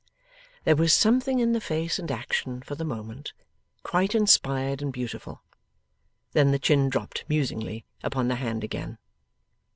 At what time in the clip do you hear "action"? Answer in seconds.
2.09-2.63